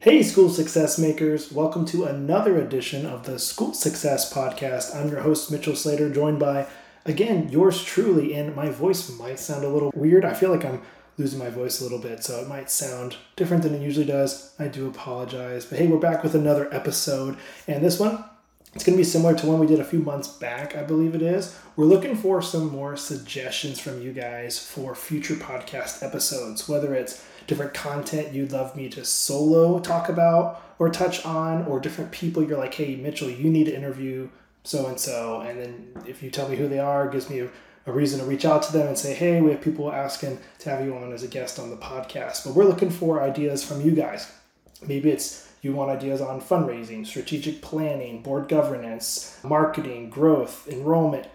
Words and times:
Hey, 0.00 0.22
school 0.22 0.48
success 0.48 0.96
makers. 0.96 1.50
Welcome 1.50 1.84
to 1.86 2.04
another 2.04 2.56
edition 2.56 3.04
of 3.04 3.26
the 3.26 3.36
School 3.36 3.74
Success 3.74 4.32
Podcast. 4.32 4.94
I'm 4.94 5.08
your 5.08 5.22
host, 5.22 5.50
Mitchell 5.50 5.74
Slater, 5.74 6.08
joined 6.08 6.38
by, 6.38 6.68
again, 7.04 7.48
yours 7.48 7.82
truly. 7.82 8.32
And 8.32 8.54
my 8.54 8.68
voice 8.68 9.10
might 9.18 9.40
sound 9.40 9.64
a 9.64 9.68
little 9.68 9.90
weird. 9.96 10.24
I 10.24 10.34
feel 10.34 10.52
like 10.52 10.64
I'm 10.64 10.82
losing 11.16 11.40
my 11.40 11.50
voice 11.50 11.80
a 11.80 11.82
little 11.82 11.98
bit, 11.98 12.22
so 12.22 12.38
it 12.38 12.46
might 12.46 12.70
sound 12.70 13.16
different 13.34 13.64
than 13.64 13.74
it 13.74 13.82
usually 13.82 14.06
does. 14.06 14.54
I 14.56 14.68
do 14.68 14.86
apologize. 14.86 15.64
But 15.66 15.80
hey, 15.80 15.88
we're 15.88 15.98
back 15.98 16.22
with 16.22 16.36
another 16.36 16.72
episode. 16.72 17.36
And 17.66 17.84
this 17.84 17.98
one, 17.98 18.22
it's 18.74 18.84
going 18.84 18.96
to 18.96 19.02
be 19.02 19.04
similar 19.04 19.34
to 19.34 19.46
one 19.48 19.58
we 19.58 19.66
did 19.66 19.80
a 19.80 19.84
few 19.84 19.98
months 19.98 20.28
back, 20.28 20.76
I 20.76 20.84
believe 20.84 21.16
it 21.16 21.22
is. 21.22 21.58
We're 21.74 21.86
looking 21.86 22.14
for 22.14 22.40
some 22.40 22.70
more 22.70 22.96
suggestions 22.96 23.80
from 23.80 24.00
you 24.00 24.12
guys 24.12 24.64
for 24.64 24.94
future 24.94 25.34
podcast 25.34 26.04
episodes, 26.06 26.68
whether 26.68 26.94
it's 26.94 27.24
different 27.48 27.74
content 27.74 28.32
you'd 28.32 28.52
love 28.52 28.76
me 28.76 28.88
to 28.90 29.04
solo 29.04 29.80
talk 29.80 30.08
about 30.08 30.62
or 30.78 30.88
touch 30.88 31.26
on, 31.26 31.66
or 31.66 31.80
different 31.80 32.12
people 32.12 32.40
you're 32.40 32.58
like, 32.58 32.74
hey, 32.74 32.94
Mitchell, 32.94 33.28
you 33.28 33.50
need 33.50 33.64
to 33.64 33.74
interview 33.74 34.28
so 34.62 34.86
and 34.86 35.00
so. 35.00 35.40
And 35.40 35.58
then 35.58 35.88
if 36.06 36.22
you 36.22 36.30
tell 36.30 36.48
me 36.48 36.54
who 36.54 36.68
they 36.68 36.78
are, 36.78 37.08
gives 37.08 37.28
me 37.28 37.40
a, 37.40 37.48
a 37.86 37.92
reason 37.92 38.20
to 38.20 38.26
reach 38.26 38.44
out 38.44 38.62
to 38.64 38.72
them 38.72 38.86
and 38.86 38.96
say, 38.96 39.12
hey, 39.12 39.40
we 39.40 39.50
have 39.50 39.60
people 39.60 39.92
asking 39.92 40.38
to 40.60 40.70
have 40.70 40.84
you 40.84 40.94
on 40.94 41.12
as 41.12 41.24
a 41.24 41.28
guest 41.28 41.58
on 41.58 41.70
the 41.70 41.76
podcast. 41.76 42.44
But 42.44 42.54
we're 42.54 42.64
looking 42.64 42.90
for 42.90 43.20
ideas 43.20 43.64
from 43.64 43.80
you 43.80 43.90
guys. 43.90 44.30
Maybe 44.86 45.10
it's 45.10 45.48
you 45.62 45.72
want 45.72 45.90
ideas 45.90 46.20
on 46.20 46.40
fundraising, 46.40 47.04
strategic 47.04 47.60
planning, 47.60 48.22
board 48.22 48.48
governance, 48.48 49.40
marketing, 49.42 50.10
growth, 50.10 50.68
enrollment, 50.68 51.26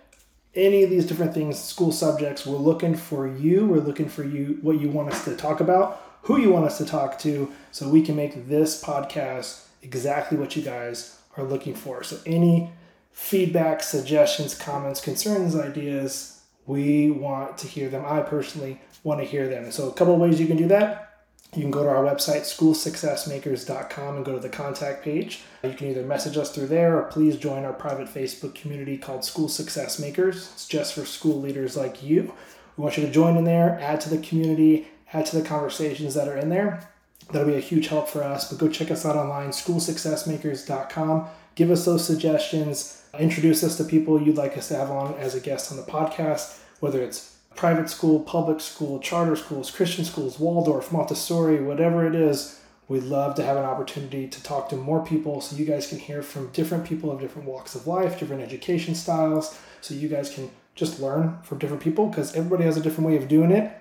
any 0.56 0.84
of 0.84 0.90
these 0.90 1.06
different 1.06 1.34
things, 1.34 1.60
school 1.60 1.92
subjects. 1.92 2.46
We're 2.46 2.58
looking 2.58 2.96
for 2.96 3.28
you. 3.28 3.66
We're 3.66 3.80
looking 3.80 4.10
for 4.10 4.24
you, 4.24 4.60
what 4.62 4.80
you 4.80 4.90
want 4.90 5.12
us 5.12 5.26
to 5.26 5.36
talk 5.36 5.60
about, 5.60 6.02
who 6.24 6.40
you 6.40 6.52
want 6.52 6.66
us 6.66 6.78
to 6.78 6.86
talk 6.86 7.18
to, 7.20 7.52
so 7.72 7.90
we 7.90 8.02
can 8.02 8.16
make 8.16 8.48
this 8.48 8.82
podcast 8.84 9.66
exactly 9.82 10.38
what 10.38 10.56
you 10.56 10.62
guys 10.62 11.18
are 11.38 11.44
looking 11.44 11.74
for. 11.74 12.04
So, 12.04 12.20
any 12.26 12.70
feedback, 13.12 13.84
suggestions, 13.84 14.56
comments, 14.56 15.02
concerns, 15.02 15.56
ideas, 15.56 16.42
we 16.66 17.12
want 17.12 17.58
to 17.60 17.68
hear 17.68 17.90
them. 17.90 18.06
I 18.06 18.22
personally 18.22 18.80
want 19.04 19.20
to 19.20 19.26
hear 19.26 19.48
them. 19.48 19.72
So, 19.72 19.90
a 19.90 19.94
couple 19.94 20.18
ways 20.18 20.40
you 20.40 20.48
can 20.48 20.58
do 20.58 20.68
that. 20.68 21.13
You 21.56 21.62
can 21.62 21.72
go 21.72 21.84
to 21.84 21.90
our 21.90 22.04
website, 22.04 22.42
schoolsuccessmakers.com, 22.42 24.16
and 24.16 24.26
go 24.26 24.34
to 24.34 24.40
the 24.40 24.50
contact 24.50 25.04
page. 25.04 25.42
You 25.64 25.74
can 25.74 25.90
either 25.90 26.04
message 26.04 26.36
us 26.36 26.52
through 26.52 26.68
there 26.68 26.98
or 26.98 27.04
please 27.04 27.38
join 27.38 27.64
our 27.64 27.74
private 27.74 28.08
Facebook 28.08 28.56
community 28.56 28.98
called 28.98 29.24
School 29.24 29.48
Success 29.48 30.00
Makers. 30.00 30.50
It's 30.54 30.68
just 30.68 30.94
for 30.94 31.06
school 31.06 31.40
leaders 31.40 31.78
like 31.78 32.02
you. 32.02 32.34
We 32.76 32.84
want 32.84 32.98
you 32.98 33.06
to 33.06 33.12
join 33.12 33.38
in 33.38 33.44
there, 33.44 33.78
add 33.80 34.02
to 34.02 34.10
the 34.10 34.18
community, 34.18 34.88
add 35.14 35.28
to 35.28 35.38
the 35.38 35.48
conversations 35.48 36.16
that 36.16 36.28
are 36.28 36.38
in 36.38 36.50
there. 36.50 36.90
That'll 37.32 37.48
be 37.48 37.56
a 37.56 37.62
huge 37.62 37.88
help 37.88 38.10
for 38.10 38.24
us. 38.24 38.50
But 38.50 38.58
go 38.58 38.68
check 38.68 38.90
us 38.90 39.06
out 39.06 39.16
online, 39.16 39.50
schoolsuccessmakers.com. 39.50 41.28
Give 41.54 41.70
us 41.70 41.86
those 41.86 42.06
suggestions. 42.06 43.04
Introduce 43.18 43.64
us 43.64 43.78
to 43.78 43.84
people 43.84 44.20
you'd 44.20 44.38
like 44.38 44.58
us 44.58 44.70
to 44.70 44.76
have 44.76 44.90
on 44.90 45.14
as 45.16 45.36
a 45.36 45.40
guest 45.40 45.72
on 45.72 45.78
the 45.78 45.84
podcast, 45.84 46.58
whether 46.80 47.00
it's 47.00 47.33
private 47.56 47.90
school, 47.90 48.20
public 48.20 48.60
school, 48.60 49.00
charter 49.00 49.36
schools, 49.36 49.72
Christian 49.72 50.06
schools, 50.06 50.40
Waldorf, 50.40 50.92
Montessori, 50.92 51.62
whatever 51.62 52.06
it 52.06 52.16
is. 52.16 52.60
We'd 52.88 53.04
love 53.04 53.36
to 53.36 53.44
have 53.44 53.58
an 53.58 53.64
opportunity 53.64 54.28
to 54.28 54.44
talk 54.44 54.70
to 54.70 54.76
more 54.76 55.06
people 55.06 55.40
so 55.42 55.56
you 55.56 55.66
guys 55.66 55.88
can 55.88 56.00
hear 56.00 56.22
from 56.22 56.52
different 56.52 56.86
people 56.86 57.12
of 57.12 57.20
different 57.20 57.48
walks 57.48 57.76
of 57.76 57.88
life, 57.88 58.20
different 58.20 58.44
education 58.44 58.94
styles, 58.94 59.58
so 59.82 59.94
you 59.94 60.10
guys 60.10 60.30
can 60.30 60.52
just 60.76 61.00
learn 61.00 61.38
from 61.44 61.60
different 61.60 61.82
people 61.82 62.08
because 62.08 62.36
everybody 62.36 62.64
has 62.64 62.78
a 62.78 62.82
different 62.82 63.08
way 63.08 63.16
of 63.16 63.28
doing 63.28 63.52
it. 63.52 63.72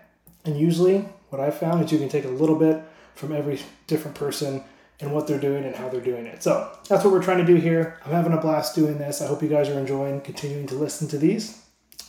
And 0.44 0.58
usually, 0.58 1.04
what 1.30 1.40
I've 1.40 1.58
found 1.58 1.84
is 1.84 1.92
you 1.92 1.98
can 1.98 2.08
take 2.08 2.24
a 2.24 2.28
little 2.28 2.56
bit 2.56 2.82
from 3.14 3.32
every 3.32 3.60
different 3.86 4.16
person 4.16 4.62
and 5.00 5.12
what 5.12 5.26
they're 5.26 5.40
doing 5.40 5.64
and 5.64 5.74
how 5.74 5.88
they're 5.88 6.00
doing 6.00 6.26
it. 6.26 6.42
So 6.42 6.70
that's 6.88 7.04
what 7.04 7.12
we're 7.12 7.22
trying 7.22 7.38
to 7.38 7.44
do 7.44 7.56
here. 7.56 7.98
I'm 8.04 8.12
having 8.12 8.32
a 8.32 8.40
blast 8.40 8.74
doing 8.74 8.98
this. 8.98 9.20
I 9.20 9.26
hope 9.26 9.42
you 9.42 9.48
guys 9.48 9.68
are 9.68 9.78
enjoying 9.78 10.20
continuing 10.20 10.66
to 10.68 10.74
listen 10.74 11.08
to 11.08 11.18
these. 11.18 11.60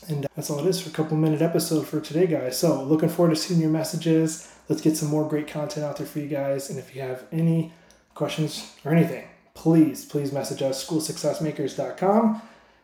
And 0.07 0.27
that's 0.35 0.49
all 0.49 0.59
it 0.59 0.67
is 0.67 0.81
for 0.81 0.89
a 0.89 0.93
couple 0.93 1.17
minute 1.17 1.41
episode 1.41 1.87
for 1.87 1.99
today, 1.99 2.27
guys. 2.27 2.57
So 2.57 2.83
looking 2.83 3.09
forward 3.09 3.35
to 3.35 3.41
seeing 3.41 3.61
your 3.61 3.69
messages. 3.69 4.51
Let's 4.69 4.81
get 4.81 4.97
some 4.97 5.09
more 5.09 5.27
great 5.27 5.47
content 5.47 5.85
out 5.85 5.97
there 5.97 6.07
for 6.07 6.19
you 6.19 6.27
guys. 6.27 6.69
And 6.69 6.79
if 6.79 6.95
you 6.95 7.01
have 7.01 7.25
any 7.31 7.73
questions 8.13 8.73
or 8.85 8.91
anything, 8.91 9.27
please, 9.53 10.05
please 10.05 10.31
message 10.31 10.61
us, 10.61 10.85
schoolsuccessmakers.com. 10.85 12.41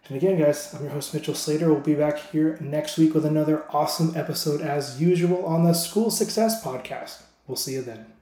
And 0.07 0.17
again, 0.17 0.39
guys, 0.39 0.73
I'm 0.73 0.83
your 0.83 0.91
host, 0.91 1.13
Mitchell 1.13 1.35
Slater. 1.35 1.71
We'll 1.71 1.81
be 1.81 1.93
back 1.93 2.31
here 2.31 2.57
next 2.59 2.97
week 2.97 3.13
with 3.13 3.25
another 3.25 3.63
awesome 3.69 4.15
episode 4.15 4.61
as 4.61 4.99
usual 4.99 5.45
on 5.45 5.63
the 5.63 5.73
School 5.73 6.09
Success 6.09 6.63
Podcast. 6.63 7.21
We'll 7.47 7.57
see 7.57 7.73
you 7.73 7.81
then. 7.81 8.18